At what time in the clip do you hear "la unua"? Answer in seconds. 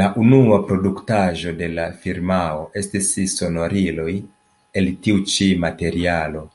0.00-0.58